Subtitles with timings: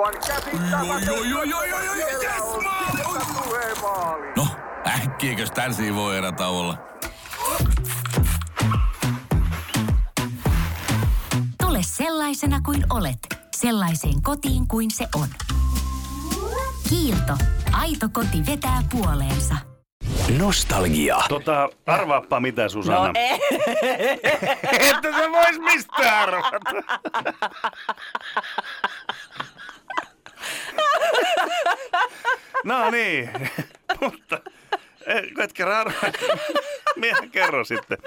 [0.00, 1.12] Aivan käsittämätöntä.
[1.12, 2.96] Oi, oi, oi, oi, oi, Siellä yes, on maali!
[2.96, 4.26] sieltä tulee maali.
[4.36, 4.46] No,
[4.86, 6.78] äkkiäkös tän voi erä olla?
[11.62, 13.18] Tule sellaisena kuin olet,
[13.56, 15.28] sellaiseen kotiin kuin se on.
[16.88, 17.32] Kiilto.
[17.72, 19.54] Aito koti vetää puoleensa.
[20.38, 21.18] Nostalgia.
[21.28, 23.06] Tota, arvaappa mitä Susanna.
[23.06, 23.40] No ei.
[24.72, 26.70] Että se vois mistään arvata.
[32.64, 33.30] no niin,
[34.00, 34.40] mutta
[35.06, 36.12] eh, et kerran arvaa.
[36.96, 37.98] Minä kerron sitten.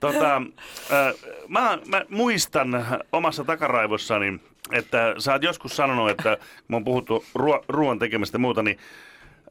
[0.00, 1.14] Tota, äh,
[1.48, 4.40] mä, mä muistan omassa takaraivossani,
[4.72, 8.78] että sä oot joskus sanonut, että kun oon puhuttu ruo- ruoan tekemistä ja muuta, niin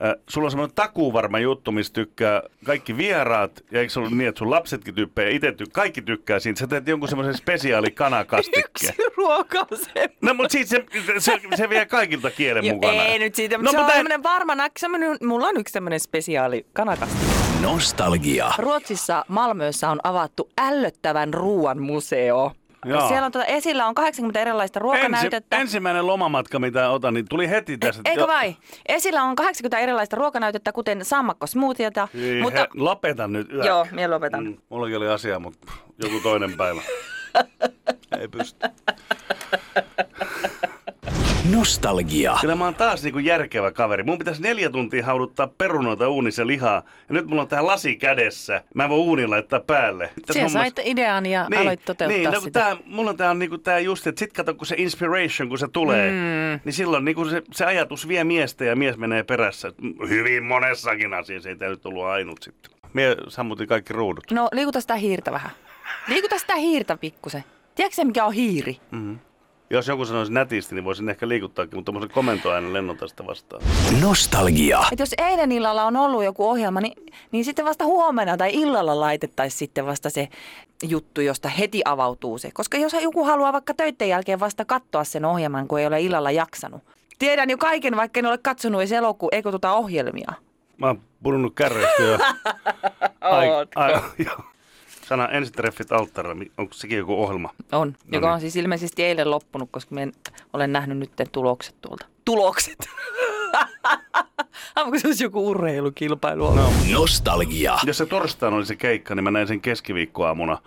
[0.06, 4.28] äh, sulla on semmoinen takuvarma juttu, missä tykkää kaikki vieraat, ja eikö se ollut niin,
[4.30, 6.60] että sun lapsetkin tykkää, ja itse ty- kaikki tykkää siitä.
[6.60, 8.66] Sä teet jonkun semmoisen spesiaali kanakastikkeen.
[9.00, 10.10] Yksi ruoka on se.
[10.22, 10.86] No, mutta siitä se,
[11.20, 13.04] se, se vie kaikilta kielen Jo, mukana.
[13.06, 14.80] ei nyt siitä, No, mutta se on mutta en- tämmöinen varma näkki.
[14.80, 17.18] Semmoinen, mulla on yksi tämmöinen spesiaali kanakasti.
[17.62, 18.52] Nostalgia.
[18.58, 22.52] Ruotsissa Malmössä on avattu ällöttävän ruoan museo.
[22.86, 23.08] Joo.
[23.08, 25.56] Siellä on tuota, esillä on 80 erilaista ruokanäytettä.
[25.56, 28.02] Ensi, ensimmäinen lomamatka, mitä otan, niin tuli heti tässä.
[28.06, 28.56] E- Eikö vai?
[28.86, 32.08] Esillä on 80 erilaista ruokanäytettä, kuten sammakkosmoothiota.
[32.16, 33.52] Ei, mutta he, lopeta nyt.
[33.54, 33.66] Yök.
[33.66, 34.44] Joo, minä lopetan.
[34.44, 35.72] Mm, mullakin oli asia, mutta
[36.04, 36.82] joku toinen päivä.
[38.20, 38.60] Ei pysty.
[41.52, 42.38] Nostalgia.
[42.42, 44.04] Kyllä mä oon taas niinku järkevä kaveri.
[44.04, 46.84] Mun pitäisi neljä tuntia hauduttaa perunoita uunissa lihaa.
[47.10, 48.64] Ja nyt mulla on tää lasi kädessä.
[48.76, 50.10] Mä en voi uunin laittaa päälle.
[50.32, 52.60] Siellä hommassa- sait idean ja niin, aloit toteuttaa niin, no, sitä.
[52.60, 55.58] tää, mulla on tää, on niinku tää just, että sit kato kun se inspiration, kun
[55.58, 56.60] se tulee, mm.
[56.66, 59.72] niin silloin niinku se, se ajatus vie miestä ja mies menee perässä.
[60.10, 62.72] Hyvin monessakin asiassa, ei tää nyt ollut ainut sitten.
[62.94, 64.32] Mie sammutin kaikki ruudut.
[64.32, 65.52] No liikuta sitä hiirtä vähän.
[66.08, 67.44] Liikuta sitä hiirtä pikkusen.
[67.76, 68.78] Tiedätkö se, mikä on hiiri?
[69.70, 73.62] Jos joku sanoisi nätisti, niin voisin ehkä liikuttaakin, mutta tuommoisen komentoäänen lennota sitä vastaan.
[74.02, 74.80] Nostalgia.
[74.92, 76.94] Et jos eilen illalla on ollut joku ohjelma, niin,
[77.32, 80.28] niin sitten vasta huomenna tai illalla laitettaisiin sitten vasta se
[80.84, 82.52] juttu, josta heti avautuu se.
[82.54, 86.32] Koska jos joku haluaa vaikka töiden jälkeen vasta katsoa sen ohjelman, kun ei ole illalla
[86.32, 86.82] jaksanut.
[87.20, 90.34] Tiedän jo kaiken, vaikka en ole katsonut edes elokuun, eikö tuota ohjelmia.
[90.78, 92.18] Mä oon pudonnut kärreistä jo.
[93.22, 93.82] Ai, Ootko?
[93.82, 93.94] ai,
[94.26, 94.53] joo.
[95.14, 97.50] Sana ensitreffit alttarilla, onko sekin joku ohjelma?
[97.72, 98.34] On, No joka niin.
[98.34, 100.14] on siis ilmeisesti eilen loppunut, koska en,
[100.54, 102.06] olen nähnyt nyt tulokset tuolta.
[102.26, 102.78] Tulokset!
[104.76, 106.54] Onko se olisi joku urheilukilpailu?
[106.54, 106.70] No.
[106.94, 107.78] Nostalgia.
[107.86, 110.58] Jos se torstaina oli se keikka, niin mä näin sen keskiviikkoaamuna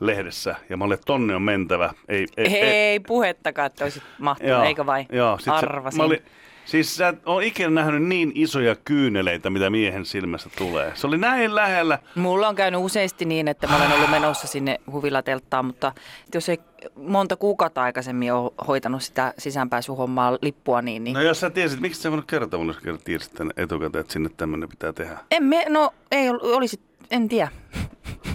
[0.00, 0.54] lehdessä.
[0.68, 1.94] Ja mä olin, että tonne on mentävä.
[2.08, 5.06] Ei, ei, Ei puhettakaan, että olisit mahtunut, eikö vai?
[5.12, 5.96] Joo, sit Arvasin.
[5.96, 6.22] Se, mä olin,
[6.64, 10.92] siis sä et ole ikinä nähnyt niin isoja kyyneleitä, mitä miehen silmästä tulee.
[10.94, 11.98] Se oli näin lähellä.
[12.14, 15.92] Mulla on käynyt useasti niin, että mä olen ollut menossa sinne huvilatelttaan, mutta
[16.34, 16.58] jos ei
[16.96, 22.00] monta kuukautta aikaisemmin ole hoitanut sitä sisäänpääsyhommaa lippua, niin, niin No jos sä tiesit, miksi
[22.02, 25.18] sä voinut kertoa mulle, jos tiesit tänne etukäteen, että sinne tämmöinen pitää tehdä?
[25.30, 26.80] en me, no ei ol- olisi,
[27.10, 27.48] en tiedä.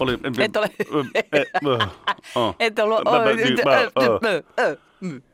[0.00, 0.70] Oli, Et ole-.
[2.60, 3.00] Et ollut.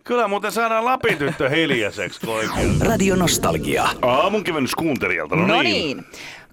[0.04, 2.80] Kyllä muuten saadaan Lapin tyttö hiljaiseksi oikein.
[2.80, 3.88] Radio Nostalgia.
[4.02, 5.36] Aamun kevennys kuuntelijalta.
[5.36, 6.04] No, No niin.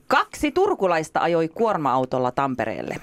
[0.07, 2.95] Kaksi turkulaista ajoi kuorma-autolla Tampereelle.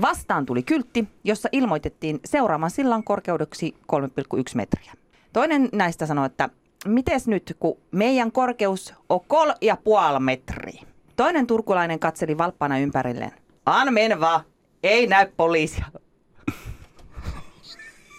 [0.00, 4.92] Vastaan tuli kyltti, jossa ilmoitettiin seuraavan sillan korkeudeksi 3,1 metriä.
[5.32, 6.48] Toinen näistä sanoi, että
[6.86, 10.82] mites nyt, kun meidän korkeus on kol ja puoli metriä.
[11.16, 13.32] Toinen turkulainen katseli valppana ympärilleen.
[13.66, 14.44] An men va,
[14.82, 15.84] ei näy poliisia.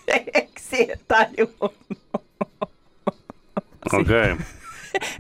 [0.08, 1.76] Eikö tajunnut?
[3.94, 4.32] Okei.
[4.32, 4.38] Okay.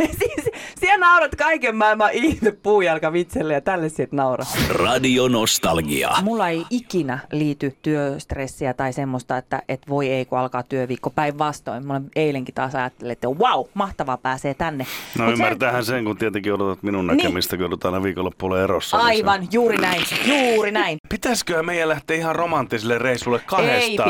[0.20, 4.48] siis, siellä naurat kaiken maailman ihme puujalkavitselle ja tälle sit nauraa.
[4.70, 6.10] Radio Nostalgia.
[6.22, 11.88] Mulla ei ikinä liity työstressiä tai semmoista, että et voi ei kun alkaa työviikko päinvastoin.
[11.88, 14.86] Mulla eilenkin taas ajattelin, että wow, mahtavaa pääsee tänne.
[15.18, 18.98] No Mut ymmärtäähän sen, kun tietenkin odotat minun näkemistä, kun joudutaan aina viikonloppuilla erossa.
[18.98, 20.98] niin se- Aivan, juuri näin, juuri näin.
[21.10, 24.10] Pitäisikö meidän lähteä ihan romanttiselle reissulle kahdestaan?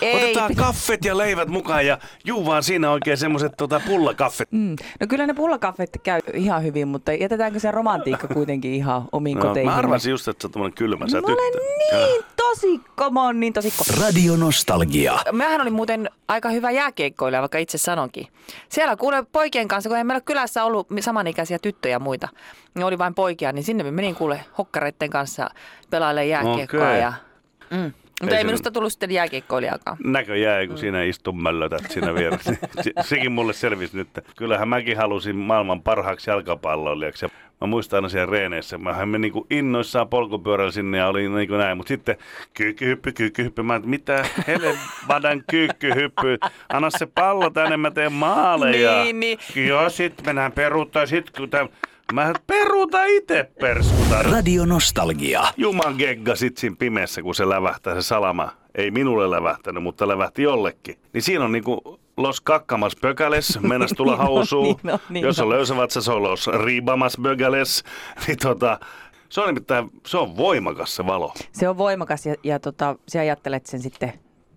[0.00, 0.66] Ei Otetaan pitäis.
[0.66, 4.52] kaffet ja leivät mukaan ja juu vaan siinä oikein semmoiset tota, pullakaffet.
[4.52, 4.76] Mm.
[5.00, 9.42] No kyllä ne pullakaffet käy ihan hyvin, mutta jätetäänkö se romantiikka kuitenkin ihan omiin No,
[9.46, 9.70] koteihin?
[9.70, 11.52] mä arvasin just, että sä oot kylmä sä Mä olen
[11.90, 13.84] niin tosikko, mä oon niin tosikko.
[14.00, 15.18] Radio Nostalgia.
[15.32, 18.26] Mähän oli muuten aika hyvä jääkiekkoilija, vaikka itse sanonkin.
[18.68, 22.28] Siellä kuule poikien kanssa, kun ei meillä kylässä ollut samanikäisiä tyttöjä ja muita,
[22.74, 25.50] niin oli vain poikia, niin sinne me menin kuule hokkareitten kanssa
[25.90, 26.88] pelailemaan jääkiekkoa.
[26.88, 27.00] Okei.
[27.00, 27.12] Ja,
[27.70, 27.92] mm.
[28.22, 29.96] Mutta ei se- minusta tullut sitten jääkiekkoilijakaan.
[30.04, 32.54] näköjään, kun siinä istun möllötät siinä vieressä.
[32.82, 34.08] Se- Sekin mulle selvisi nyt.
[34.36, 37.24] Kyllähän mäkin halusin maailman parhaaksi jalkapalloilijaksi.
[37.24, 37.28] Ja
[37.60, 38.78] Mä muistan aina siellä reeneissä.
[38.78, 41.76] Mähän me niinku innoissaan polkupyörällä sinne ja oli niinku näin.
[41.76, 42.16] Mutta sitten
[42.54, 43.62] kyykkyhyppy, kyykkyhyppy.
[43.62, 46.38] Mä mitä helvadan kyykkyhyppy.
[46.68, 49.04] Anna se pallo tänne, mä teen maaleja.
[49.04, 49.38] Niin, niin.
[49.66, 51.06] Joo, sit mennään peruuttaa.
[51.06, 51.68] Sit kun täm...
[52.12, 54.22] Mä peruuta itse perskuta.
[54.22, 55.42] Radio Nostalgia.
[55.56, 58.50] Juman gegga sit siinä pimeässä, kun se lävähtää se salama.
[58.74, 60.96] Ei minulle lävähtänyt, mutta lävähti jollekin.
[61.12, 64.16] Niin siinä on niinku los kakkamas pökäles, mennäs tulla
[64.62, 65.48] Niin niin on, niin Jos on.
[65.48, 67.84] löysävatsa, se on los riibamas pökäles.
[68.26, 68.80] Niin tota,
[69.28, 71.32] se on nimittäin, se on voimakas se valo.
[71.52, 74.12] Se on voimakas ja, ja tota, sä ajattelet sen sitten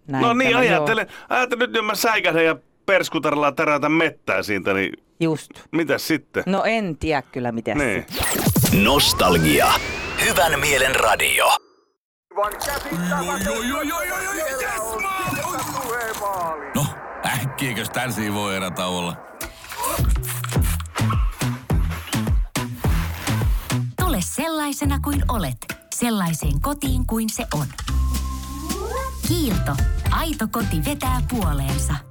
[0.07, 0.21] näin.
[0.21, 2.56] no niin, ajattelen, ajattelen nyt, jos mä säikähdän ja
[2.86, 5.52] perskutarilla tärätä mettää siitä, niin Just.
[5.72, 6.44] mitäs sitten?
[6.46, 8.06] No en tiedä kyllä miten Niin.
[8.84, 9.68] Nostalgia.
[10.26, 11.46] Hyvän mielen radio.
[16.76, 16.86] No,
[17.26, 19.16] äkkiäkös tän voi erätä olla?
[24.00, 25.58] Tule sellaisena kuin olet,
[25.96, 27.68] sellaiseen kotiin kuin se on.
[29.28, 29.76] Kiilto.
[30.12, 32.11] Aito koti vetää puoleensa.